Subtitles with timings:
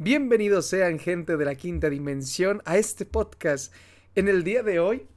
[0.00, 3.74] Bienvenidos sean gente de la quinta dimensión a este podcast.
[4.14, 5.08] En el día de hoy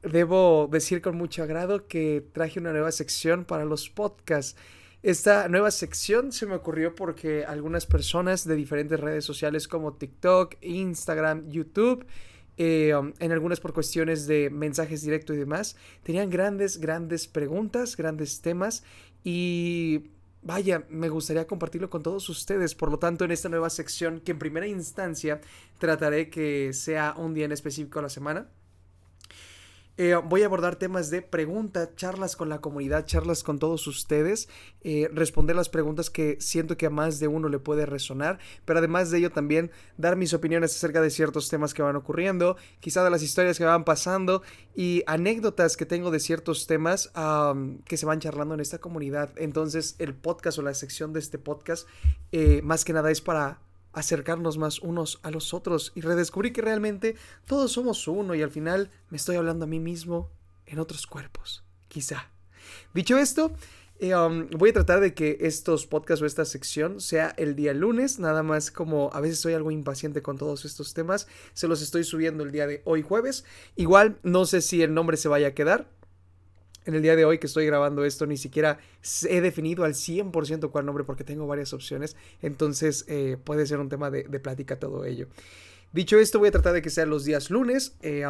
[0.00, 4.56] debo decir con mucho agrado que traje una nueva sección para los podcasts.
[5.02, 10.54] Esta nueva sección se me ocurrió porque algunas personas de diferentes redes sociales como TikTok,
[10.62, 12.06] Instagram, YouTube,
[12.56, 17.94] eh, um, en algunas por cuestiones de mensajes directos y demás, tenían grandes, grandes preguntas,
[17.94, 18.84] grandes temas
[19.22, 20.04] y
[20.42, 22.74] vaya, me gustaría compartirlo con todos ustedes.
[22.74, 25.40] Por lo tanto, en esta nueva sección, que en primera instancia
[25.78, 28.48] trataré que sea un día en específico a la semana,
[29.96, 34.48] eh, voy a abordar temas de preguntas, charlas con la comunidad, charlas con todos ustedes,
[34.82, 38.78] eh, responder las preguntas que siento que a más de uno le puede resonar, pero
[38.78, 43.04] además de ello también dar mis opiniones acerca de ciertos temas que van ocurriendo, quizá
[43.04, 44.42] de las historias que van pasando
[44.74, 47.12] y anécdotas que tengo de ciertos temas
[47.84, 49.32] que se van charlando en esta comunidad.
[49.36, 51.86] Entonces el podcast o la sección de este podcast
[52.32, 53.60] eh, más que nada es para
[53.92, 58.50] acercarnos más unos a los otros y redescubrir que realmente todos somos uno y al
[58.50, 60.30] final me estoy hablando a mí mismo
[60.66, 62.30] en otros cuerpos, quizá.
[62.94, 63.52] Dicho esto,
[63.98, 67.74] eh, um, voy a tratar de que estos podcasts o esta sección sea el día
[67.74, 71.82] lunes, nada más como a veces soy algo impaciente con todos estos temas, se los
[71.82, 73.44] estoy subiendo el día de hoy jueves.
[73.76, 75.90] Igual no sé si el nombre se vaya a quedar,
[76.86, 78.78] en el día de hoy que estoy grabando esto ni siquiera
[79.28, 83.88] he definido al 100% cuál nombre porque tengo varias opciones, entonces eh, puede ser un
[83.88, 85.28] tema de, plática todo ello.
[85.92, 87.96] Dicho esto, voy a tratar de que sean los días lunes.
[88.02, 88.24] Eh,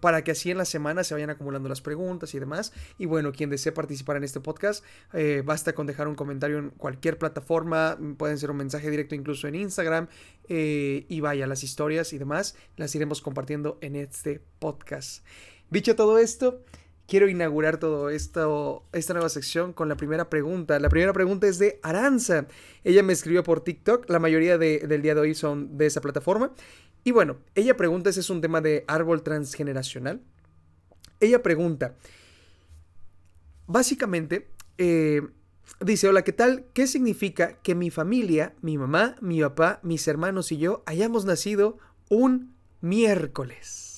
[0.00, 2.72] para que así en la semana se vayan acumulando las preguntas y demás.
[2.96, 6.70] Y bueno, quien desee participar en este podcast, eh, basta con dejar un comentario en
[6.70, 10.08] cualquier plataforma, pueden ser un mensaje directo incluso en Instagram.
[10.48, 15.26] y vaya, las historias y demás las iremos compartiendo en este podcast.
[15.68, 16.62] Dicho todo esto,
[17.06, 20.78] quiero inaugurar todo esto, esta nueva sección con la primera pregunta.
[20.78, 22.46] La primera pregunta es de Aranza.
[22.84, 26.52] Ella me escribió por TikTok, la mayoría del día de hoy son de esa plataforma.
[27.04, 30.20] Y bueno, ella pregunta, ese es un tema de árbol transgeneracional.
[31.20, 31.96] Ella pregunta,
[33.66, 34.48] básicamente,
[34.78, 35.22] eh,
[35.80, 36.66] dice, hola, ¿qué tal?
[36.72, 41.78] ¿Qué significa que mi familia, mi mamá, mi papá, mis hermanos y yo hayamos nacido
[42.08, 43.91] un miércoles?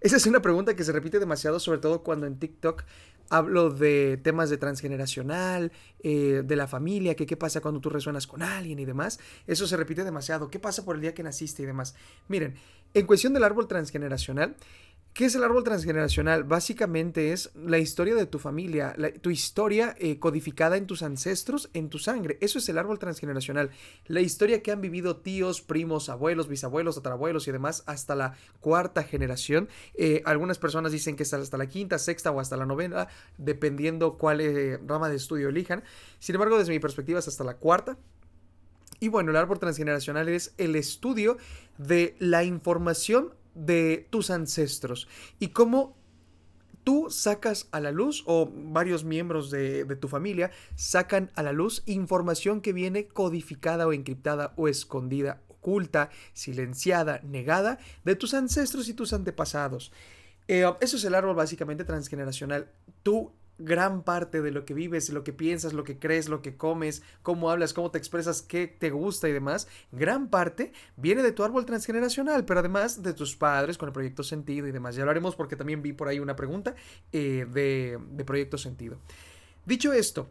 [0.00, 2.84] Esa es una pregunta que se repite demasiado, sobre todo cuando en TikTok
[3.30, 8.26] hablo de temas de transgeneracional, eh, de la familia, que qué pasa cuando tú resuenas
[8.26, 9.18] con alguien y demás.
[9.46, 10.50] Eso se repite demasiado.
[10.50, 11.94] ¿Qué pasa por el día que naciste y demás?
[12.28, 12.54] Miren,
[12.94, 14.56] en cuestión del árbol transgeneracional,
[15.18, 16.44] ¿Qué es el árbol transgeneracional?
[16.44, 21.90] Básicamente es la historia de tu familia, tu historia eh, codificada en tus ancestros, en
[21.90, 22.38] tu sangre.
[22.40, 23.70] Eso es el árbol transgeneracional.
[24.06, 29.02] La historia que han vivido tíos, primos, abuelos, bisabuelos, tatarabuelos y demás hasta la cuarta
[29.02, 29.68] generación.
[29.94, 33.08] Eh, algunas personas dicen que es hasta la quinta, sexta o hasta la novena,
[33.38, 35.82] dependiendo cuál eh, rama de estudio elijan.
[36.20, 37.98] Sin embargo, desde mi perspectiva es hasta la cuarta.
[39.00, 41.38] Y bueno, el árbol transgeneracional es el estudio
[41.76, 45.96] de la información de tus ancestros y cómo
[46.84, 51.82] tú sacas a la luz o varios miembros de, tu familia sacan a la luz
[51.84, 58.94] información que viene codificada o encriptada o escondida, oculta, silenciada, negada de tus ancestros y
[58.94, 59.92] tus antepasados.
[60.46, 62.70] Eh, eso es el árbol básicamente transgeneracional.
[63.02, 66.56] Tú gran parte de lo que vives, lo que piensas, lo que crees, lo que
[66.56, 71.32] comes, cómo hablas, cómo te expresas, qué te gusta y demás, gran parte viene de
[71.32, 74.94] tu árbol transgeneracional, pero además de tus padres con el proyecto sentido y demás.
[74.94, 76.74] Ya lo haremos porque también vi por ahí una pregunta
[77.12, 78.96] eh, de, de proyecto sentido.
[79.66, 80.28] Dicho esto,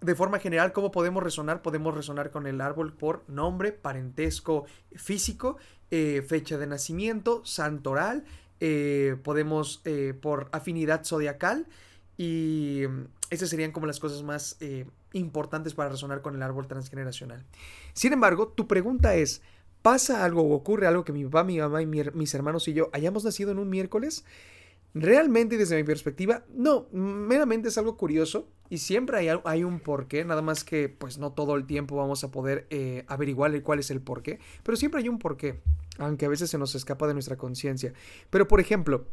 [0.00, 1.62] de forma general, ¿cómo podemos resonar?
[1.62, 5.56] Podemos resonar con el árbol por nombre, parentesco físico,
[5.90, 8.24] eh, fecha de nacimiento, santoral,
[8.60, 9.82] eh, podemos
[10.20, 11.66] por afinidad zodiacal,
[12.20, 16.66] y mm, esas serían como las cosas más eh, importantes para resonar con el árbol
[16.66, 17.42] transgeneracional.
[17.94, 19.40] Sin embargo, tu pregunta es,
[19.80, 22.90] ¿pasa algo o ocurre algo que mi papá, mi mamá y mis hermanos y yo
[22.92, 24.26] hayamos nacido en un miércoles?
[24.92, 30.42] Realmente, desde mi perspectiva, no, meramente es algo curioso y siempre hay, un porqué, nada
[30.42, 34.02] más que pues no todo el tiempo vamos a poder eh, averiguar cuál es el
[34.02, 35.62] porqué, pero siempre hay un porqué,
[35.96, 37.94] aunque a veces se nos escapa de nuestra conciencia.
[38.28, 39.06] Pero por ejemplo,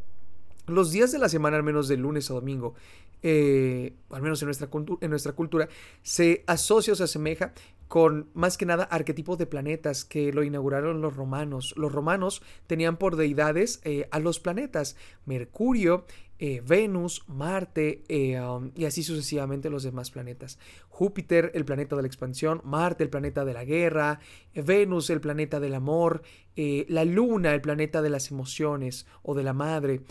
[0.68, 2.75] los días de la semana, al menos de lunes a domingo,
[3.24, 5.69] eh, al menos en nuestra, cultura,
[6.04, 7.54] se asocia o se asemeja
[7.88, 11.74] con más que nada arquetipos de planetas que lo inauguraron los romanos.
[11.78, 16.06] Los romanos tenían por deidades eh, a los planetas, Mercurio,
[16.40, 18.04] eh, Venus, Marte
[18.40, 20.60] um, y así sucesivamente los demás planetas.
[20.90, 24.19] Júpiter, el planeta de la expansión, Marte, el planeta de la guerra,
[24.54, 26.24] Venus, el planeta del amor,
[26.56, 30.02] la Luna, el planeta de las emociones o de la madre,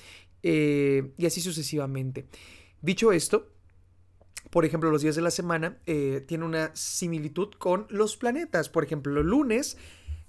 [0.48, 2.26] eh, y así sucesivamente.
[2.80, 3.50] Dicho esto,
[4.48, 8.68] por ejemplo, los días de la semana eh, tienen una similitud con los planetas.
[8.68, 9.76] Por ejemplo, lunes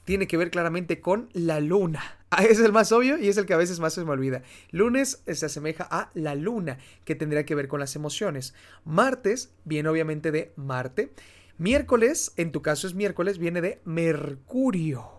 [0.05, 2.01] tiene que ver claramente con la luna.
[2.29, 4.43] Ah, es el más obvio y es el que a veces más se me olvida.
[4.71, 8.53] Lunes se asemeja a la luna, que tendría que ver con las emociones.
[8.83, 11.13] Martes viene obviamente de Marte.
[11.57, 15.16] Miércoles, en tu caso es miércoles, viene de Mercurio.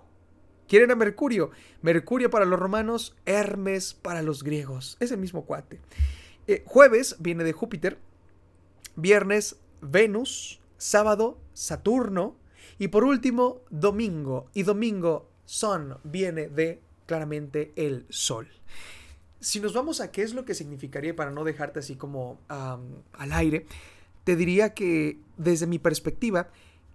[0.69, 1.51] ¿Quieren a Mercurio?
[1.81, 4.99] Mercurio para los romanos, Hermes para los griegos.
[5.01, 5.81] Es el mismo cuate.
[6.47, 7.99] Eh, jueves viene de Júpiter.
[8.95, 10.61] Viernes, Venus.
[10.77, 12.37] Sábado, Saturno.
[12.79, 14.51] Y por último, domingo.
[14.53, 18.47] Y domingo, Son viene de claramente el Sol.
[19.41, 23.33] Si nos vamos a qué es lo que significaría para no dejarte así como al
[23.33, 23.65] aire,
[24.25, 26.51] te diría que desde mi perspectiva,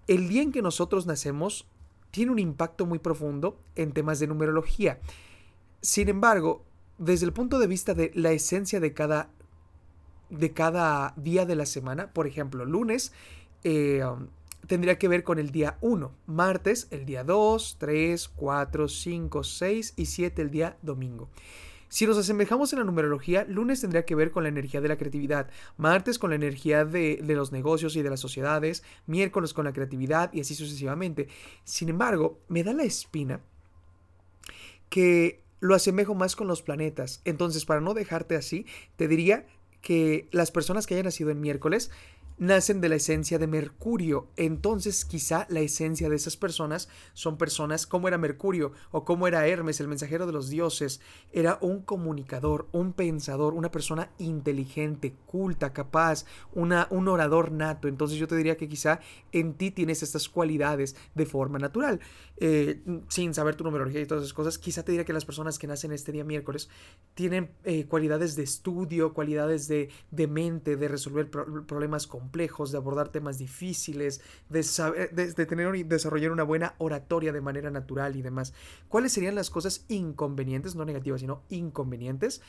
[0.08, 1.66] el día en que nosotros nacemos
[2.14, 5.00] tiene un impacto muy profundo en temas de numerología.
[5.82, 6.64] Sin embargo,
[7.00, 9.32] desde el punto de vista de la esencia de cada,
[10.30, 13.14] de cada día de la semana, por ejemplo, lunes,
[13.64, 14.28] eh, um,
[14.68, 19.94] tendría que ver con el día 1, martes el día 2, 3, 4, 5, 6
[19.98, 21.30] y 7 el día domingo.
[21.94, 24.98] Si nos asemejamos en la numerología, lunes tendría que ver con la energía de la
[24.98, 29.74] creatividad, martes con la energía de, los negocios y de las sociedades, miércoles con la
[29.74, 31.28] creatividad y así sucesivamente.
[31.66, 33.42] Sin embargo, me da la espina
[34.90, 37.22] que lo asemejo más con los planetas.
[37.26, 39.46] Entonces, para no dejarte así, te diría
[39.82, 41.92] que las personas que hayan nacido en miércoles
[42.38, 44.28] nacen de la esencia de Mercurio.
[44.36, 49.48] Entonces quizá la esencia de esas personas son personas como era Mercurio o como era
[49.48, 51.02] Hermes, el mensajero de los dioses.
[51.32, 57.88] Era un comunicador, un pensador, una persona inteligente, culta, capaz, una, un orador nato.
[57.88, 59.00] Entonces yo te diría que quizá
[59.32, 62.00] en ti tienes estas cualidades de forma natural.
[62.38, 65.60] Eh, sin saber tu numerología y todas esas cosas, quizá te diría que las personas
[65.60, 66.70] que nacen este día miércoles
[67.14, 73.10] tienen eh, cualidades de estudio, cualidades de, de mente, de resolver problemas complejos, de abordar
[73.10, 78.22] temas difíciles, de, saber, de, tener y desarrollar una buena oratoria de manera natural y
[78.22, 78.54] demás.
[78.88, 82.42] ¿Cuáles serían las cosas inconvenientes, no negativas, sino inconvenientes,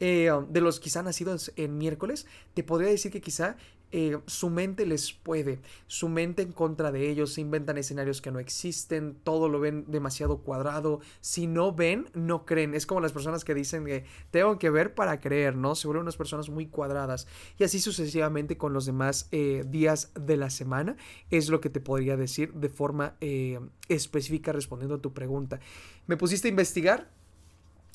[0.00, 2.26] eh, de los quizá nacidos en miércoles?
[2.52, 3.56] Te podría decir que quizá
[3.92, 8.32] eh, su mente les puede, su mente en contra de ellos, se inventan escenarios que
[8.32, 13.12] no existen, todo lo ven demasiado cuadrado, si no ven, no creen, es como las
[13.12, 15.74] personas que dicen que tengo que ver para creer, ¿no?
[15.74, 17.28] Se vuelven unas personas muy cuadradas
[17.58, 20.96] y así sucesivamente con los demás eh, días de la semana,
[21.30, 25.60] es lo que te podría decir de forma eh, específica respondiendo a tu pregunta.
[26.06, 27.10] ¿Me pusiste a investigar?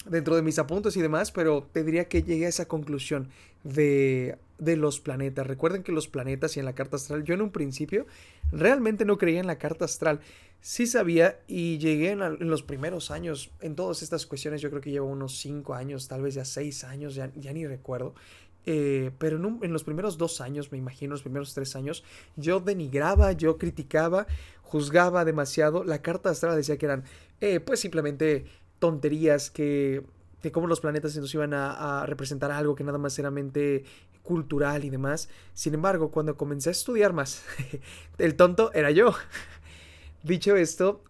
[0.05, 3.29] dentro de mis apuntes y demás, pero te diría que llegué a esa conclusión
[3.63, 5.45] de, de los planetas.
[5.45, 8.05] Recuerden que los planetas y en la carta astral, yo en un principio
[8.51, 10.19] realmente no creía en la carta astral.
[10.61, 14.91] Sí sabía y llegué en, los primeros años, en todas estas cuestiones, yo creo que
[14.91, 18.15] llevo unos 5 años, tal vez ya 6 años, ya, ya ni recuerdo.
[18.69, 22.03] Eh, pero en, los primeros dos años, me imagino, los primeros tres años,
[22.35, 24.27] yo denigraba, yo criticaba,
[24.61, 25.85] juzgaba demasiado.
[25.85, 27.05] La carta astral decía que eran,
[27.39, 28.43] eh, pues simplemente
[28.79, 30.03] tonterías que,
[30.41, 33.85] que como los planetas nos iban a, representar algo que nada más era mente
[34.27, 35.29] cultural y demás.
[35.53, 37.43] Sin embargo, cuando comencé a estudiar más,
[38.17, 39.13] el tonto era yo.
[40.23, 41.01] Dicho esto,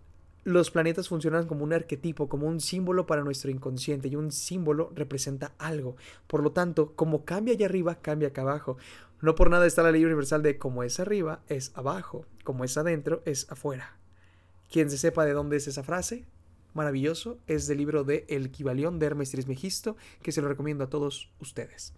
[0.44, 4.92] los planetas funcionan como un arquetipo, como un símbolo para nuestro inconsciente y un símbolo
[4.94, 5.98] representa algo.
[6.28, 8.78] Por lo tanto, como cambia allá arriba, cambia acá abajo.
[9.20, 12.78] No por nada está la ley universal de como es arriba, es abajo, como es
[12.78, 13.98] adentro, es afuera.
[14.72, 16.28] Quien se sepa de dónde es esa frase,
[16.76, 17.40] maravilloso.
[17.48, 21.32] Es del libro de El Equivalión de Hermes Trismegisto, que se lo recomiendo a todos
[21.40, 21.94] ustedes.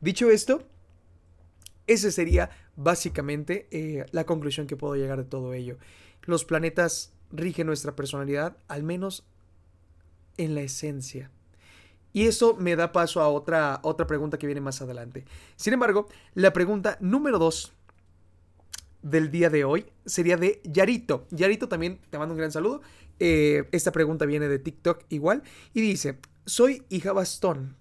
[0.00, 0.62] Dicho esto,
[1.86, 5.76] esa sería básicamente eh, la conclusión que puedo llegar de todo ello.
[6.22, 9.24] Los planetas rigen nuestra personalidad, al menos
[10.36, 11.30] en la esencia.
[12.12, 15.24] Y eso me da paso a otra, otra pregunta que viene más adelante.
[15.56, 17.72] Sin embargo, la pregunta número dos
[19.02, 21.26] del día de hoy sería de Yarito.
[21.30, 22.82] Yarito también te mando un gran saludo.
[23.18, 25.42] Eh, esta pregunta viene de TikTok igual
[25.72, 27.76] y dice, soy hija bastón,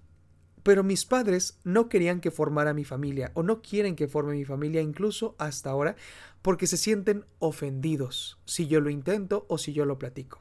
[0.64, 4.46] pero mis padres no querían que formara mi familia o no quieren que forme mi
[4.46, 5.96] familia incluso hasta ahora
[6.42, 10.40] porque se sienten ofendidos si yo lo intento o si yo lo platico.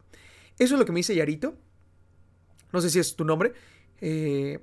[0.58, 1.54] Eso es lo que me dice Yarito.
[2.72, 3.52] No sé si es tu nombre.
[4.00, 4.60] Eh,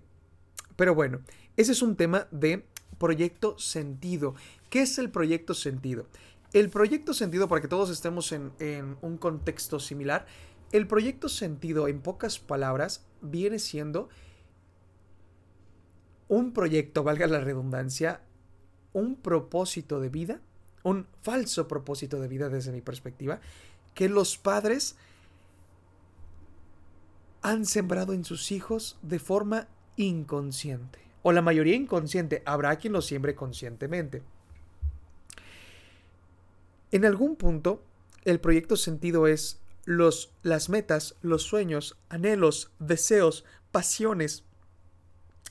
[0.75, 1.21] pero bueno,
[1.57, 2.65] ese es un tema de
[2.97, 4.35] proyecto sentido.
[4.69, 6.07] ¿Qué es el proyecto sentido?
[6.53, 8.51] El proyecto sentido, para que todos estemos en,
[9.01, 10.25] un contexto similar,
[10.71, 14.09] el proyecto sentido, en pocas palabras, viene siendo
[16.27, 18.21] un proyecto, valga la redundancia,
[18.93, 20.41] un propósito de vida,
[20.83, 23.39] un falso propósito de vida desde mi perspectiva,
[23.93, 24.95] que los padres
[27.41, 29.67] han sembrado en sus hijos de forma
[29.97, 30.99] inconsciente.
[31.21, 34.23] O la mayoría inconsciente, habrá quien lo siembre conscientemente.
[36.91, 37.83] En algún punto,
[38.23, 44.43] el proyecto sentido es los, las metas, los sueños, anhelos, deseos, pasiones,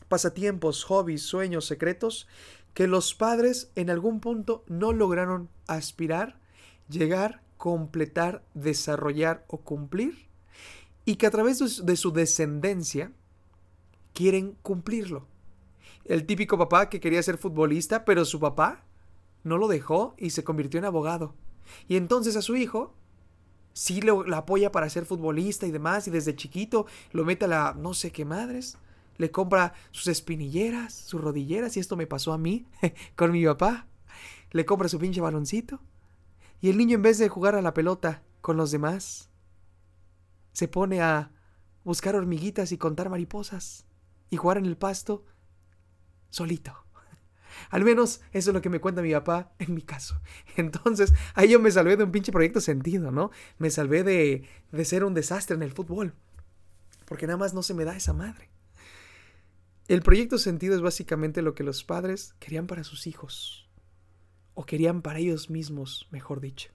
[0.09, 2.27] pasatiempos, hobbies, sueños, secretos,
[2.75, 6.39] que los padres en algún punto no lograron aspirar,
[6.89, 10.29] llegar, completar, desarrollar o cumplir,
[11.05, 13.13] y que a través de su descendencia
[14.13, 15.27] quieren cumplirlo.
[16.05, 18.85] El típico papá que quería ser futbolista, pero su papá
[19.43, 21.35] no lo dejó y se convirtió en abogado.
[21.89, 22.95] Y entonces a su hijo
[23.73, 27.75] sí lo, apoya para ser futbolista y demás, y desde chiquito lo mete a la
[27.79, 28.79] no sé qué madres.
[29.17, 32.67] Le compra sus espinilleras, sus rodilleras, y esto me pasó a mí
[33.17, 33.87] con mi papá.
[34.51, 35.81] Le compra su pinche baloncito.
[36.61, 39.29] Y el niño en vez de jugar a la pelota con los demás,
[40.53, 41.31] se pone a
[41.85, 43.87] buscar hormiguitas y contar mariposas
[44.31, 45.25] y jugar en el pasto
[46.31, 46.75] solito.
[47.71, 50.21] Al menos eso es lo que me cuenta mi papá en mi caso.
[50.57, 53.31] Entonces, ahí yo me salvé de un pinche proyecto sentido, ¿no?
[53.59, 56.15] Me salvé de, de ser un desastre en el fútbol.
[57.05, 58.49] Porque nada más no se me da esa madre.
[59.87, 63.69] El proyecto sentido es básicamente lo que los padres querían para sus hijos.
[64.55, 66.71] O querían para ellos mismos, mejor dicho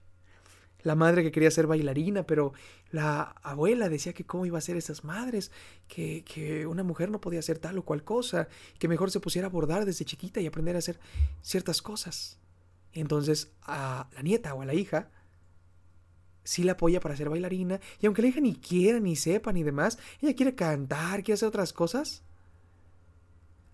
[0.82, 2.52] la madre que quería ser bailarina, pero
[2.90, 5.50] la abuela decía que cómo iba a ser esas madres,
[5.88, 8.48] que, que, una mujer no podía hacer tal o cual cosa,
[8.78, 10.98] que mejor se pusiera a bordar desde chiquita y aprender a hacer
[11.42, 12.38] ciertas cosas.
[12.92, 15.10] Entonces a la nieta o a la hija
[16.42, 19.62] sí la apoya para ser bailarina, y aunque la hija ni quiera, ni sepa, ni
[19.62, 22.24] demás, ella quiere cantar, quiere hacer otras cosas,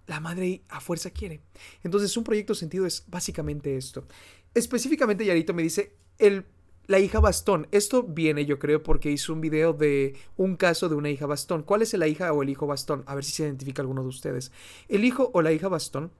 [0.06, 1.40] la madre a fuerza quiere.
[1.82, 4.06] Entonces un proyecto sentido es básicamente esto.
[4.54, 6.46] Específicamente Yarito me dice, el
[6.86, 7.66] la hija bastón.
[7.72, 11.62] Esto viene, yo creo, porque hizo un video de un caso de una hija bastón.
[11.62, 13.02] ¿Cuál es la hija o el hijo bastón?
[13.06, 14.52] A ver si se identifica alguno de ustedes.
[14.88, 16.10] El hijo o la hija bastón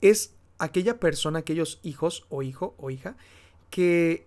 [0.00, 3.16] es aquella persona, aquellos hijos o hijo o hija
[3.70, 4.26] que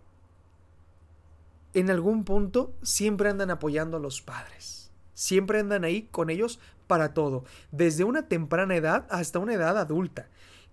[1.73, 4.80] en algún punto siempre andan apoyando a los padres.
[5.21, 10.29] Siempre andan ahí con ellos para todo, desde una temprana edad hasta una edad adulta.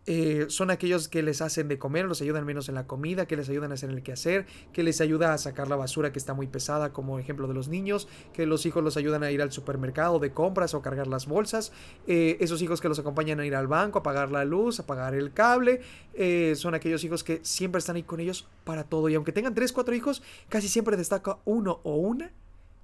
[0.07, 3.37] Eh, son aquellos que les hacen de comer, los ayudan menos en la comida, que
[3.37, 6.33] les ayudan a hacer el quehacer, que les ayuda a sacar la basura que está
[6.33, 9.53] muy pesada, como ejemplo de los niños, que los hijos los ayudan a ir al
[9.53, 11.71] supermercado de compras o cargar las bolsas,
[12.07, 14.87] eh, esos hijos que los acompañan a ir al banco, a pagar la luz, a
[14.87, 15.83] pagar el cable,
[16.15, 19.11] eh, son aquellos hijos que siempre están ahí con ellos para todo.
[19.11, 22.33] Y aunque tengan tres, cuatro hijos, casi siempre destaca uno o una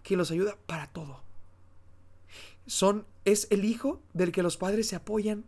[0.03, 1.24] que los ayuda para todo.
[2.67, 5.45] Son, es el hijo del que los padres se apoyan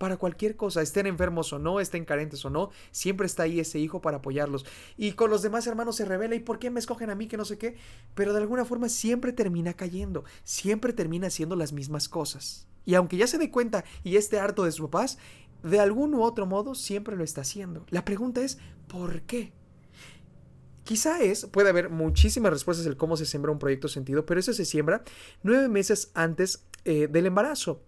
[0.00, 3.78] para cualquier cosa, estén enfermos o no, estén carentes o no, siempre está ahí ese
[3.78, 4.64] hijo para apoyarlos.
[4.96, 7.36] Y con los demás hermanos se revela, ¿y por qué me escogen a mí que
[7.36, 7.76] no sé qué?
[8.14, 12.66] Pero de alguna forma siempre termina cayendo, siempre termina haciendo las mismas cosas.
[12.86, 15.18] Y aunque ya se dé cuenta y esté harto de sus papás,
[15.62, 17.84] de algún u otro modo siempre lo está haciendo.
[17.90, 18.56] La pregunta es,
[18.88, 19.52] ¿por qué?
[20.90, 24.52] Quizá es, puede haber muchísimas respuestas del cómo se siembra un proyecto sentido, pero eso
[24.52, 25.04] se siembra
[25.44, 27.80] nueve meses antes eh, del embarazo.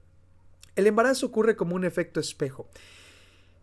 [0.76, 2.68] El embarazo ocurre como un efecto espejo.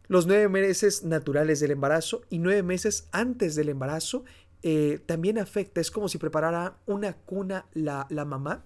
[0.09, 4.25] Los nueve meses naturales del embarazo y nueve meses antes del embarazo
[4.61, 8.65] eh, también afecta, es como si preparara una cuna la, mamá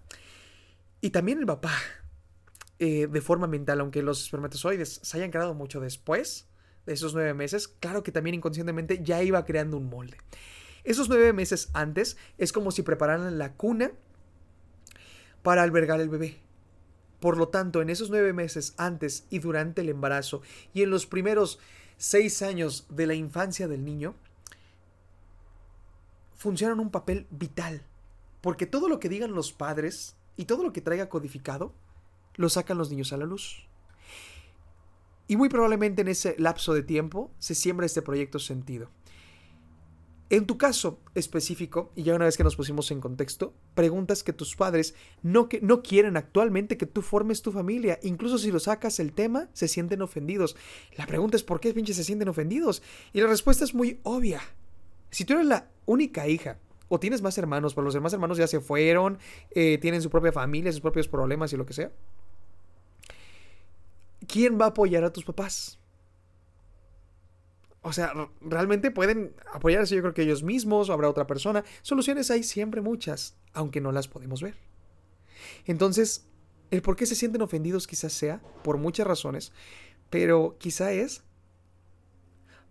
[1.01, 1.75] y también el papá
[2.79, 6.47] eh, de forma mental, aunque los espermatozoides se hayan creado mucho después
[6.87, 10.17] de esos nueve meses, claro que también inconscientemente ya iba creando un molde.
[10.83, 13.91] Esos nueve meses antes es como si prepararan la cuna
[15.41, 16.39] para albergar el bebé.
[17.19, 20.41] Por lo tanto, en esos nueve meses antes y durante el embarazo
[20.73, 21.59] y en los primeros
[21.97, 24.15] seis años de la infancia del niño,
[26.35, 27.85] funcionan un papel vital.
[28.41, 31.73] Porque todo lo que digan los padres y todo lo que traiga codificado,
[32.35, 33.67] lo sacan los niños a la luz.
[35.27, 38.89] Y muy probablemente en ese lapso de tiempo se siembra este proyecto sentido.
[40.33, 44.33] En tu caso específico, y ya una vez que nos pusimos en contexto, preguntas que
[44.33, 47.99] tus padres no, que, no quieren actualmente que tú formes tu familia.
[48.01, 50.55] Incluso si lo sacas el tema, se sienten ofendidos.
[50.97, 52.81] La pregunta es ¿por qué pinches se sienten ofendidos?
[53.13, 54.41] Y la respuesta es muy obvia.
[55.11, 58.47] Si tú eres la única hija o tienes más hermanos, pero los demás hermanos ya
[58.47, 59.19] se fueron,
[59.51, 61.91] eh, tienen su propia familia, sus propios problemas y lo que sea,
[64.27, 65.77] ¿quién va a apoyar a tus papás?
[67.83, 71.63] O sea, realmente pueden apoyarse yo creo que ellos mismos o habrá otra persona.
[71.81, 74.55] Soluciones hay siempre muchas, aunque no las podemos ver.
[75.65, 76.25] Entonces,
[76.71, 79.51] el por qué se sienten ofendidos quizás sea por muchas razones,
[80.09, 81.23] pero quizá es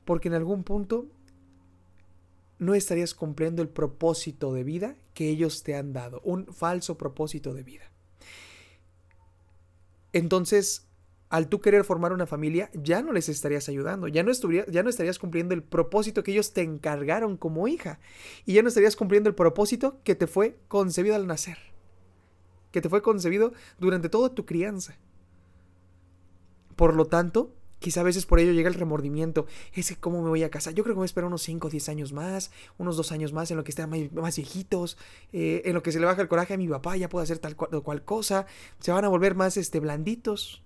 [0.04, 1.06] porque en algún punto
[2.58, 7.52] no estarías cumpliendo el propósito de vida que ellos te han dado, un falso propósito
[7.54, 7.90] de vida.
[10.12, 10.86] Entonces,
[11.32, 15.54] al tú querer formar una familia, ya no les estarías ayudando, ya no, estarías cumpliendo
[15.54, 18.00] el propósito que ellos te encargaron como hija,
[18.44, 21.56] y ya no estarías cumpliendo el propósito que te fue concebido al nacer,
[22.70, 24.98] que te fue concebido durante toda tu crianza.
[26.76, 29.46] Por lo tanto, Quizá a veces por ello llega el remordimiento.
[29.72, 30.72] Es cómo me voy a casar.
[30.72, 33.32] Yo creo que voy a esperar unos 5 o 10 años más, unos 2 años
[33.32, 34.96] más en lo que estén más, viejitos,
[35.32, 37.40] eh, en lo que se le baja el coraje a mi papá, ya puede hacer
[37.40, 38.46] tal cual, cosa.
[38.78, 40.62] Se van a volver más este, blanditos.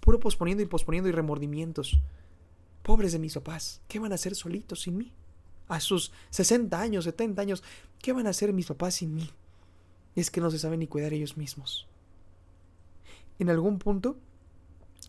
[0.00, 2.00] Puro posponiendo y posponiendo y remordimientos.
[2.82, 5.12] Pobres de mis papás, ¿qué van a hacer solitos sin mí?
[5.68, 7.62] A sus 60 años, 70 años,
[8.00, 9.30] ¿qué van a hacer mis papás sin mí?
[10.16, 11.86] Es que no se saben ni cuidar ellos mismos.
[13.38, 14.16] En algún punto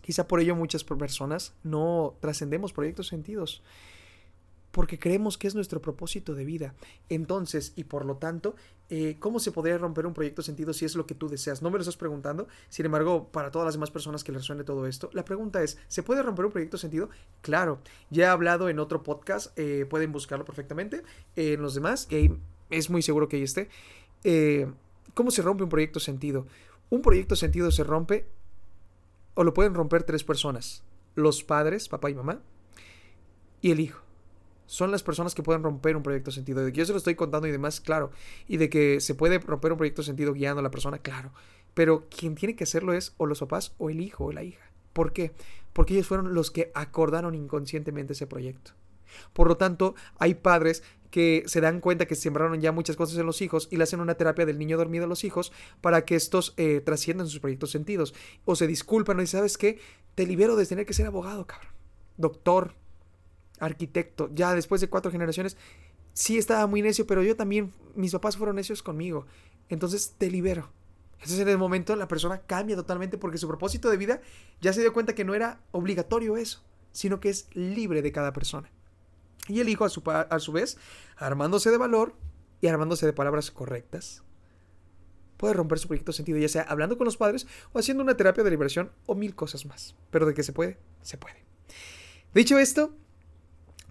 [0.02, 3.62] Quizá por ello muchas personas no trascendemos proyectos sentidos,
[4.72, 6.74] porque creemos que es nuestro propósito de vida.
[7.08, 8.56] Entonces, y por lo tanto,
[8.90, 11.62] eh, ¿cómo se podría romper un proyecto sentido si es lo que tú deseas?
[11.62, 14.64] No me lo estás preguntando, sin embargo, para todas las demás personas que les suene
[14.64, 17.10] todo esto, la pregunta es, ¿se puede romper un proyecto sentido?
[17.42, 17.78] Claro,
[18.10, 21.02] ya he hablado en otro podcast, eh, pueden buscarlo perfectamente,
[21.36, 22.36] en los demás, que
[22.70, 23.68] es muy seguro que ahí esté.
[24.24, 24.66] Eh,
[25.14, 26.46] ¿Cómo se rompe un proyecto sentido?
[26.90, 28.26] Un proyecto sentido se rompe
[29.34, 30.82] o lo pueden romper tres personas.
[31.14, 32.40] Los padres, papá y mamá,
[33.60, 34.02] y el hijo.
[34.72, 36.64] Son las personas que pueden romper un proyecto sentido.
[36.64, 38.10] De que yo se lo estoy contando y demás, claro.
[38.48, 41.30] Y de que se puede romper un proyecto sentido guiando a la persona, claro.
[41.74, 44.72] Pero quien tiene que hacerlo es o los papás o el hijo o la hija.
[44.94, 45.32] ¿Por qué?
[45.74, 48.72] Porque ellos fueron los que acordaron inconscientemente ese proyecto.
[49.34, 53.26] Por lo tanto, hay padres que se dan cuenta que sembraron ya muchas cosas en
[53.26, 55.52] los hijos y le hacen una terapia del niño dormido a los hijos
[55.82, 58.14] para que estos eh, trasciendan sus proyectos sentidos.
[58.46, 59.78] O se disculpan y sabes qué,
[60.14, 61.72] te libero de tener que ser abogado, cabrón.
[62.16, 62.74] Doctor,
[63.62, 65.56] arquitecto, ya después de cuatro generaciones,
[66.12, 69.26] sí estaba muy necio, pero yo también, mis papás fueron necios conmigo.
[69.68, 70.70] Entonces te libero.
[71.12, 74.20] Entonces en el momento la persona cambia totalmente porque su propósito de vida
[74.60, 78.32] ya se dio cuenta que no era obligatorio eso, sino que es libre de cada
[78.32, 78.70] persona.
[79.46, 80.76] Y el hijo, a su, a su vez,
[81.16, 82.16] armándose de valor
[82.60, 84.24] y armándose de palabras correctas,
[85.36, 88.42] puede romper su proyecto sentido, ya sea hablando con los padres o haciendo una terapia
[88.42, 89.94] de liberación o mil cosas más.
[90.10, 91.44] Pero de que se puede, se puede.
[92.34, 92.96] Dicho esto,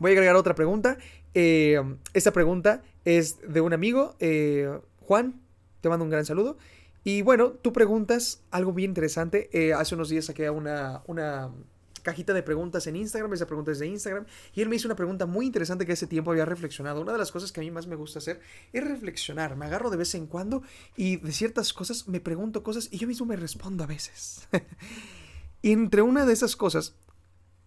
[0.02, 0.98] voy a agregar otra pregunta.
[1.36, 1.80] Eh,
[2.14, 5.40] esta pregunta es de un amigo, eh, Juan,
[5.80, 6.58] te mando un gran saludo.
[7.04, 9.50] Y bueno, tú preguntas algo bien interesante.
[9.54, 11.52] Eh, hace unos días saqué una, una
[12.02, 14.96] cajita de preguntas en Instagram, esa pregunta es de Instagram, y él me hizo una
[14.96, 17.02] pregunta muy interesante que ese tiempo había reflexionado.
[17.02, 18.40] Una de las cosas que a mí más me gusta hacer
[18.74, 20.64] es reflexionar, me agarro de vez en cuando
[20.98, 24.48] y de ciertas cosas me pregunto cosas y yo mismo me respondo a veces.
[25.62, 26.96] y entre una de esas cosas,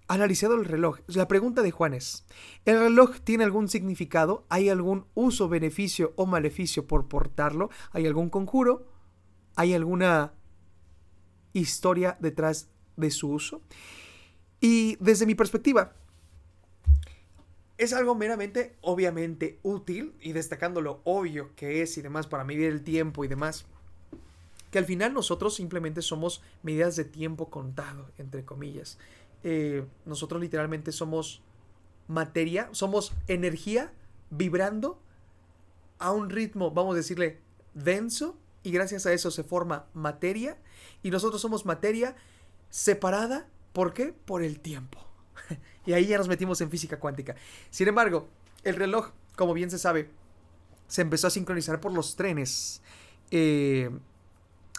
[0.08, 2.24] analizado el reloj, la pregunta de Juan es,
[2.64, 4.44] ¿el reloj tiene algún significado?
[4.48, 7.70] ¿Hay algún uso, beneficio o maleficio por portarlo?
[7.92, 8.86] ¿Hay algún conjuro?
[9.56, 10.34] ¿Hay alguna
[11.52, 13.62] historia detrás de su uso?
[14.60, 15.94] Y desde mi perspectiva,
[17.76, 22.70] es algo meramente, obviamente, útil y destacando lo obvio que es y demás para medir
[22.70, 23.66] el tiempo y demás.
[24.70, 28.98] Que al final nosotros simplemente somos medidas de tiempo contado, entre comillas.
[29.44, 31.42] Eh, nosotros literalmente somos
[32.08, 33.92] materia, somos energía
[34.30, 35.00] vibrando
[35.98, 37.40] a un ritmo, vamos a decirle,
[37.74, 40.58] denso, y gracias a eso se forma materia,
[41.02, 42.16] y nosotros somos materia
[42.70, 44.14] separada ¿Por qué?
[44.24, 45.04] Por el tiempo.
[45.84, 47.34] y ahí ya nos metimos en física cuántica.
[47.68, 48.28] Sin embargo,
[48.62, 50.10] el reloj, como bien se sabe,
[50.86, 52.80] se empezó a sincronizar por los trenes.
[53.32, 53.90] Eh,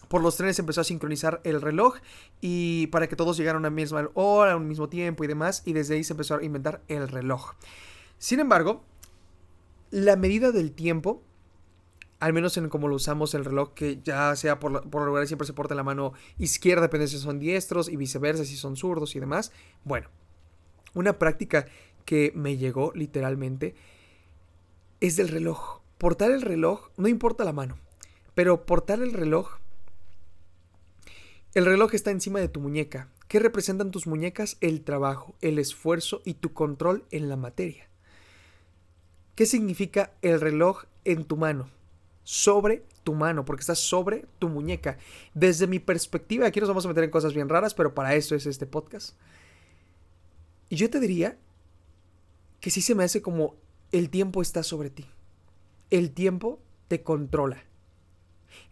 [0.07, 1.97] por los trenes empezó a sincronizar el reloj
[2.41, 5.63] y para que todos llegaran a una misma hora, a un mismo tiempo y demás,
[5.65, 7.53] y desde ahí se empezó a inventar el reloj.
[8.17, 8.83] Sin embargo,
[9.91, 11.21] la medida del tiempo
[12.19, 15.27] al menos en cómo lo usamos el reloj, que ya sea por, por lo general
[15.27, 19.15] siempre se porta la mano izquierda, depende si son diestros y viceversa, si son zurdos
[19.15, 19.51] y demás.
[19.83, 20.09] Bueno,
[20.93, 21.67] una práctica
[22.05, 23.75] que me llegó literalmente
[25.01, 25.81] es del reloj.
[25.97, 27.77] Portar el reloj, no importa la mano,
[28.33, 29.57] pero portar el reloj,
[31.55, 33.09] el reloj está encima de tu muñeca.
[33.27, 34.57] ¿Qué representan tus muñecas?
[34.61, 37.89] El trabajo, el esfuerzo y tu control en la materia.
[39.33, 41.67] ¿Qué significa el reloj en tu mano?
[42.25, 44.97] sobre tu mano, porque está sobre tu muñeca.
[45.33, 48.35] Desde mi perspectiva, aquí nos vamos a meter en cosas bien raras, pero para eso
[48.35, 49.15] es este podcast.
[50.67, 51.37] Y yo te diría
[52.59, 53.55] que sí se me hace como
[53.91, 55.05] el tiempo está sobre ti.
[55.91, 57.63] El tiempo te controla.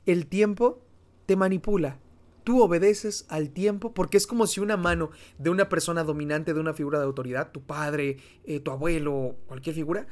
[0.07, 0.81] El tiempo
[1.27, 1.99] te manipula.
[2.43, 6.59] Tú obedeces al tiempo porque es como si una mano de una persona dominante, de
[6.59, 10.07] una figura de autoridad, tu padre, eh, tu abuelo, cualquier figura,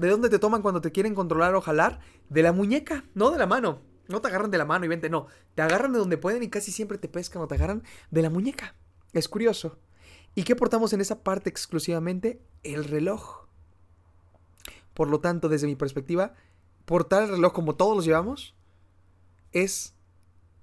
[0.00, 2.00] ¿De dónde te toman cuando te quieren controlar o jalar?
[2.30, 3.82] De la muñeca, no de la mano.
[4.08, 5.26] No te agarran de la mano y vente, no.
[5.54, 8.30] Te agarran de donde pueden y casi siempre te pescan o te agarran de la
[8.30, 8.74] muñeca.
[9.12, 9.78] Es curioso.
[10.34, 12.40] ¿Y qué portamos en esa parte exclusivamente?
[12.62, 13.46] El reloj.
[14.94, 16.32] Por lo tanto, desde mi perspectiva,
[16.86, 18.54] portar el reloj como todos los llevamos
[19.52, 19.94] es,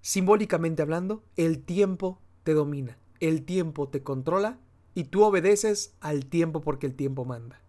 [0.07, 4.57] simbólicamente hablando, el tiempo te domina, el tiempo te controla
[4.95, 7.59] y tú obedeces al tiempo porque el tiempo manda.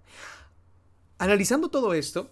[1.18, 2.30] Analizando todo esto,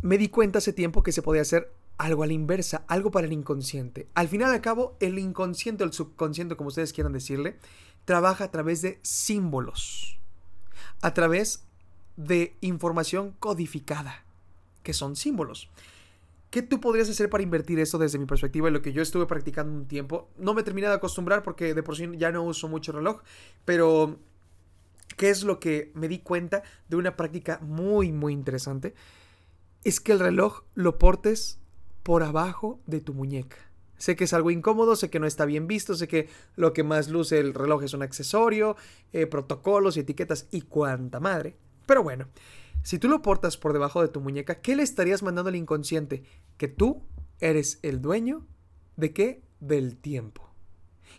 [0.00, 3.26] me di cuenta hace tiempo que se podía hacer algo a la inversa, algo para
[3.26, 4.08] el inconsciente.
[4.14, 7.58] Al final y al cabo, el inconsciente el subconsciente, como ustedes quieran decirle,
[8.06, 10.18] trabaja a través de símbolos,
[11.02, 11.66] a través
[12.16, 14.24] de información codificada,
[14.82, 15.68] que son símbolos.
[16.52, 19.72] ¿Qué tú podrías hacer para invertir eso desde mi perspectiva lo que yo estuve practicando
[19.72, 20.28] un tiempo?
[20.36, 23.22] No me terminé de acostumbrar porque de por sí ya no uso mucho reloj,
[23.64, 24.18] pero
[25.16, 28.92] ¿qué es lo que me di cuenta de una práctica muy, muy interesante?
[29.82, 31.58] Es que el reloj lo portes
[32.02, 33.56] por abajo de tu muñeca.
[33.96, 36.84] Sé que es algo incómodo, sé que no está bien visto, sé que lo que
[36.84, 38.76] más luce el reloj es un accesorio,
[39.14, 41.56] eh, protocolos y etiquetas y cuanta madre.
[41.86, 42.26] Pero bueno,
[42.82, 46.24] si tú lo portas por debajo de tu muñeca, ¿qué le estarías mandando al inconsciente?
[46.56, 47.02] Que tú
[47.40, 48.46] eres el dueño
[48.96, 49.42] de qué?
[49.60, 50.50] Del tiempo.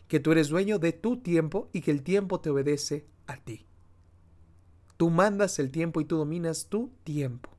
[0.08, 3.66] Que tú eres dueño de tu tiempo y que el tiempo te obedece a ti.
[4.98, 7.50] Tú mandas el tiempo y tú dominas tu tiempo.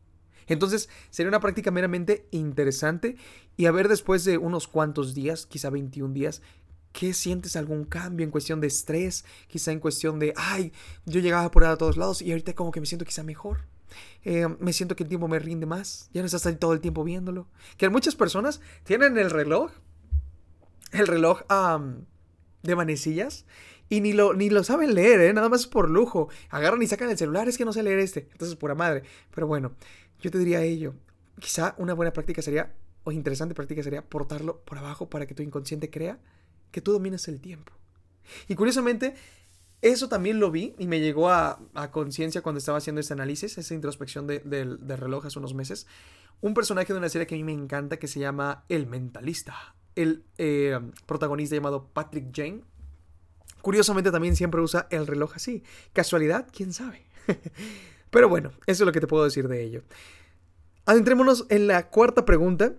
[0.46, 3.16] Entonces sería una práctica meramente interesante
[3.56, 6.42] y a ver después de unos cuantos días, quizá 21 días,
[6.94, 9.24] ¿Qué sientes algún cambio en cuestión de estrés?
[9.48, 10.72] Quizá en cuestión de, ay,
[11.06, 13.66] yo llegaba por a todos lados y ahorita como que me siento quizá mejor.
[14.24, 16.08] Eh, me siento que el tiempo me rinde más.
[16.12, 17.48] Ya no estás ahí todo el tiempo viéndolo.
[17.76, 19.72] Que muchas personas tienen el reloj,
[20.92, 21.42] el reloj
[22.62, 23.44] de manecillas
[23.88, 25.32] y ni lo, ni lo saben leer, ¿eh?
[25.32, 26.28] nada más por lujo.
[26.50, 28.28] Agarran y sacan el celular, es que no sé leer este.
[28.32, 29.02] Entonces, pura madre.
[29.34, 29.72] Pero bueno,
[30.20, 30.94] yo te diría ello.
[31.38, 35.42] Quizá una buena práctica sería, o interesante práctica sería, portarlo por abajo para que tu
[35.42, 36.18] inconsciente crea
[36.70, 37.72] que tú dominas el tiempo.
[38.48, 39.14] Y curiosamente,
[39.84, 41.60] eso también lo vi y me llegó a,
[41.92, 45.86] conciencia cuando estaba haciendo este análisis, esa introspección de, reloj hace unos meses.
[46.40, 49.74] Un personaje de una serie que a mí me encanta que se llama El Mentalista.
[49.94, 52.62] El eh, protagonista llamado Patrick Jane.
[53.60, 55.62] Curiosamente también siempre usa el reloj así.
[55.92, 56.48] ¿Casualidad?
[56.50, 57.04] ¿Quién sabe?
[58.10, 59.82] Pero bueno, eso es lo que te puedo decir de ello.
[60.86, 62.72] Adentrémonos en la cuarta pregunta,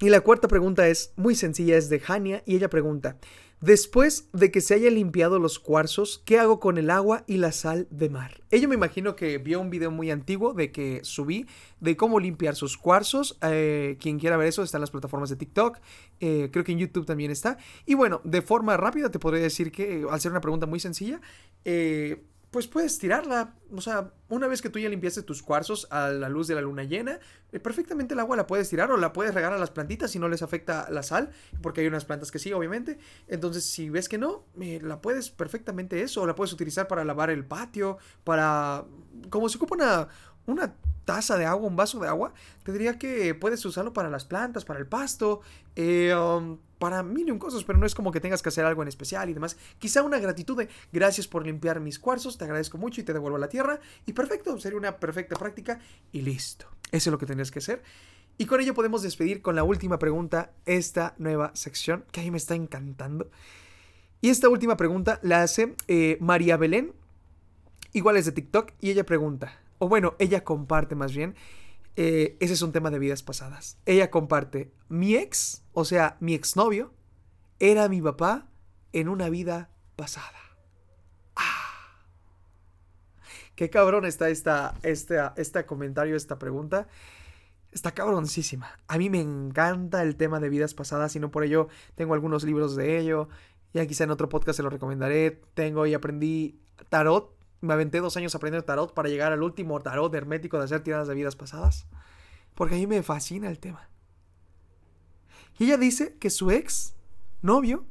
[0.00, 3.18] y la cuarta pregunta es muy sencilla, es de Hania y ella pregunta,
[3.62, 7.52] después de que se hayan limpiado los cuarzos, ¿qué hago con el agua y la
[7.52, 8.42] sal de mar?
[8.50, 11.46] Ella me imagino que vio un video muy antiguo de que subí
[11.80, 13.38] de cómo limpiar sus cuarzos.
[13.40, 15.78] Eh, quien quiera ver eso está en las plataformas de TikTok,
[16.20, 17.56] eh, creo que en YouTube también está.
[17.86, 21.20] Y bueno, de forma rápida te podría decir que al ser una pregunta muy sencilla,
[21.64, 22.22] eh,
[22.52, 23.54] pues puedes tirarla.
[23.74, 26.60] O sea, una vez que tú ya limpiaste tus cuarzos a la luz de la
[26.60, 27.18] luna llena,
[27.50, 30.18] eh, perfectamente el agua la puedes tirar o la puedes regar a las plantitas si
[30.18, 31.30] no les afecta la sal,
[31.62, 32.98] porque hay unas plantas que sí, obviamente.
[33.26, 37.30] Entonces, si ves que no, la puedes perfectamente eso, o la puedes utilizar para lavar
[37.30, 38.84] el patio, para...
[39.30, 40.08] Como se ocupa una,
[40.46, 44.24] una taza de agua, un vaso de agua, te diría que puedes usarlo para las
[44.24, 45.40] plantas, para el pasto,
[45.76, 48.82] eh, um, para mil y cosas, pero no es como que tengas que hacer algo
[48.82, 49.56] en especial y demás.
[49.78, 53.36] Quizá una gratitud de gracias por limpiar mis cuarzos, te agradezco mucho y te devuelvo
[53.36, 53.78] a la tierra.
[54.06, 55.78] Y perfecto, sería una perfecta práctica
[56.10, 56.66] y listo.
[56.90, 57.82] Eso es lo que tendrías que hacer.
[58.38, 62.30] Y con ello podemos despedir con la última pregunta, esta nueva sección que a mí
[62.30, 63.30] me está encantando.
[64.20, 66.92] Y esta última pregunta la hace eh, María Belén,
[67.92, 71.34] igual es de TikTok, y ella pregunta, o bueno, ella comparte más bien,
[71.96, 73.78] eh, ese es un tema de vidas pasadas.
[73.84, 76.94] Ella comparte, mi ex, o sea, mi exnovio,
[77.58, 78.46] era mi papá
[78.92, 80.38] en una vida pasada.
[81.34, 82.06] ¡Ah!
[83.56, 86.86] Qué cabrón está esta, este comentario, esta pregunta.
[87.72, 88.78] Está cabroncísima.
[88.86, 91.66] A mí me encanta el tema de vidas pasadas y no por ello
[91.96, 93.28] tengo algunos libros de ello.
[93.74, 95.42] Ya quizá en otro podcast se lo recomendaré.
[95.54, 100.12] Tengo y aprendí tarot me aventé dos años aprendiendo tarot para llegar al último tarot
[100.12, 101.86] hermético de hacer tiradas de vidas pasadas.
[102.54, 103.88] Porque a mí me fascina el tema.
[105.58, 106.94] Y ella dice que su ex
[107.40, 107.86] novio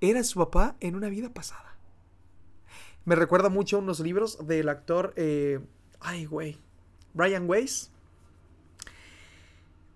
[0.00, 1.76] era su papá en una vida pasada.
[3.04, 5.60] Me recuerda mucho a unos libros del actor, eh,
[6.00, 6.58] ay güey,
[7.12, 7.92] Brian Weiss,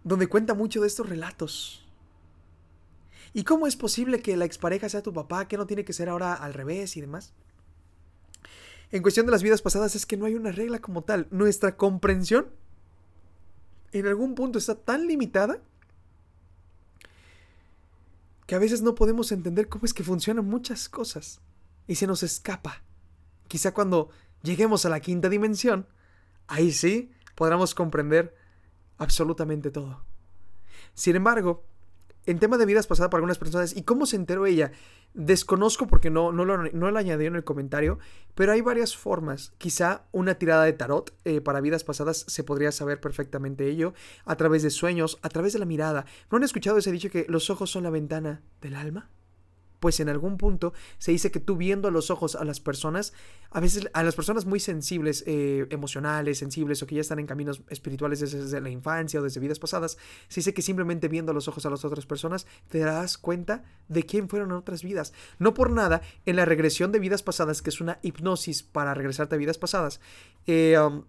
[0.05, 1.85] donde cuenta mucho de estos relatos.
[3.35, 5.49] ¿Y cómo es posible que la expareja sea tu papá?
[5.49, 7.35] Que no tiene que ser ahora al revés y demás
[8.91, 11.27] en cuestión de las vidas pasadas es que no hay una regla como tal.
[11.31, 12.49] Nuestra comprensión
[13.93, 15.61] en algún punto está tan limitada
[18.47, 21.41] que a veces no podemos entender cómo es que funcionan muchas cosas
[21.87, 22.83] y se nos escapa.
[23.47, 24.09] Quizá cuando
[24.43, 25.87] lleguemos a la quinta dimensión,
[26.47, 28.35] ahí sí podremos comprender
[28.97, 30.03] absolutamente todo.
[30.95, 31.65] Sin embargo,
[32.29, 34.71] en tema de vidas pasadas para algunas personas, ¿y cómo se enteró ella?
[35.15, 37.99] Desconozco porque no, no, lo, no lo añadió en el comentario,
[38.35, 39.55] pero hay varias formas.
[39.57, 43.95] Quizá una tirada de tarot eh, para vidas pasadas se podría saber perfectamente ello,
[44.27, 46.05] a través de sueños, a través de la mirada.
[46.31, 49.09] ¿No han escuchado ese dicho que los ojos son la ventana del alma?
[49.81, 53.13] Pues en algún punto se dice que tú viendo a los ojos a las personas,
[53.51, 57.27] a veces a las personas muy sensibles, eh, emocionales, sensibles o que ya están en
[57.27, 61.35] caminos espirituales desde, la infancia o desde vidas pasadas, se dice que simplemente viendo a
[61.35, 65.13] los ojos a las otras personas te darás cuenta de quién fueron en otras vidas.
[65.39, 69.35] No por nada, en la regresión de vidas pasadas, que es una hipnosis para regresarte
[69.35, 70.01] a vidas pasadas,
[70.47, 71.05] eh, um,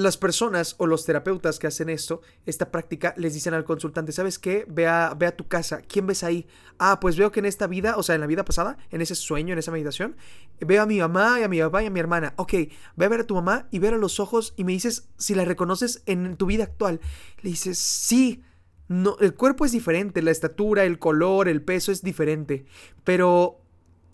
[0.00, 4.38] las personas o los terapeutas que hacen esto, esta práctica, les dicen al consultante, ¿sabes
[4.38, 4.64] qué?
[4.68, 6.46] Ve a, tu casa, ¿quién ves ahí?
[6.78, 9.14] Ah, pues veo que en esta vida, o sea, en la vida pasada, en ese
[9.14, 10.16] sueño, en esa meditación,
[10.58, 12.32] veo a mi mamá y a mi papá y a mi hermana.
[12.36, 12.52] Ok,
[12.96, 15.34] ve a ver a tu mamá y ver a los ojos y me dices si
[15.34, 17.00] la reconoces en tu vida actual.
[17.42, 18.42] Le dices, sí.
[18.88, 22.64] No, el cuerpo es diferente, la estatura, el color, el peso es diferente.
[23.04, 23.60] Pero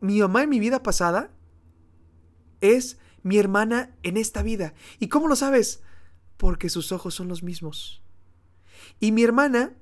[0.01, 1.31] mi mamá en mi vida pasada
[2.61, 4.73] es mi hermana en esta vida.
[5.01, 5.83] ¿Y cómo lo sabes?
[6.37, 8.01] Porque sus ojos son los mismos.
[9.01, 9.75] Y mi hermana,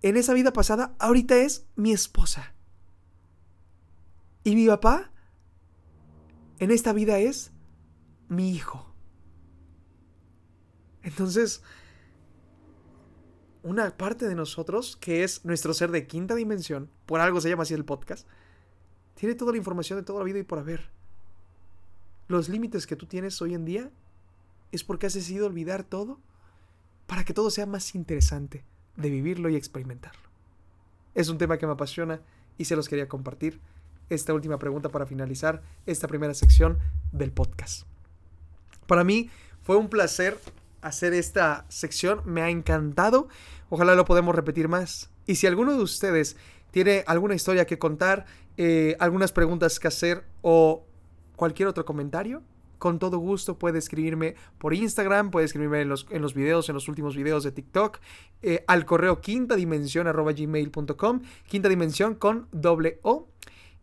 [0.00, 2.54] en esa vida pasada, ahorita es mi esposa.
[4.44, 5.10] Y mi papá,
[6.58, 7.52] en esta vida es
[8.30, 8.94] mi hijo.
[11.02, 11.62] Entonces,
[13.62, 17.64] una parte de nosotros, que es nuestro ser de quinta dimensión, por algo se llama
[17.64, 18.26] así el podcast,
[19.16, 20.96] tiene toda la información de toda la vida y por haber
[22.28, 23.90] los límites que tú tienes hoy en día
[24.70, 26.20] es porque has decidido olvidar todo
[27.06, 28.64] para que todo sea más interesante
[28.96, 30.28] de vivirlo y experimentarlo.
[31.14, 32.20] Es un tema que me apasiona
[32.58, 33.60] y se los quería compartir.
[34.10, 36.78] Esta última pregunta para finalizar esta primera sección
[37.12, 37.86] del podcast.
[38.86, 39.30] Para mí
[39.62, 40.38] fue un placer
[40.82, 43.28] hacer esta sección, me ha encantado.
[43.70, 45.10] Ojalá lo podamos repetir más.
[45.26, 46.36] Y si alguno de ustedes
[46.70, 50.87] tiene alguna historia que contar, eh, algunas preguntas que hacer o
[51.38, 52.42] cualquier otro comentario,
[52.78, 56.74] con todo gusto puede escribirme por Instagram, puede escribirme en los, en los videos, en
[56.74, 58.00] los últimos videos de TikTok,
[58.42, 63.28] eh, al correo quinta dimensión arroba gmail.com, quinta dimensión con doble O.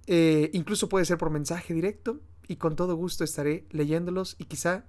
[0.06, 4.86] Eh, incluso puede ser por mensaje directo y con todo gusto estaré leyéndolos y quizá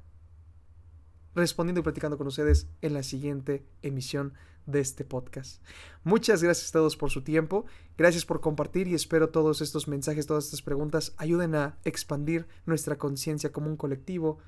[1.37, 4.35] respondiendo y platicando con ustedes en la siguiente emisión
[4.66, 5.62] de este podcast.
[6.05, 7.64] Muchas gracias a todos por su tiempo,
[7.96, 12.98] gracias por compartir y espero todos estos mensajes, todas estas preguntas ayuden a expandir nuestra
[12.98, 14.38] conciencia como un colectivo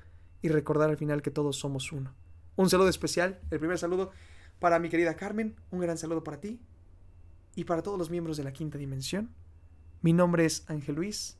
[0.41, 2.13] y recordar al final que todos somos uno.
[2.55, 4.11] Un saludo especial, el primer saludo
[4.59, 6.61] para mi querida Carmen, un gran saludo para ti
[7.55, 9.33] y para todos los miembros de la quinta dimensión.
[10.01, 11.37] Mi nombre es Ángel Luis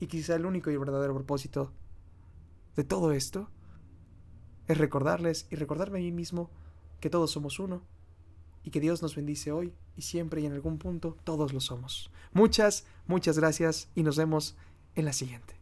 [0.00, 1.72] y quizá el único y verdadero propósito
[2.76, 3.50] de todo esto
[4.66, 6.50] es recordarles y recordarme a mí mismo
[7.00, 7.82] que todos somos uno
[8.68, 12.10] y que Dios nos bendice hoy y siempre y en algún punto todos lo somos.
[12.34, 14.56] Muchas, muchas gracias y nos vemos
[14.94, 15.57] en la siguiente.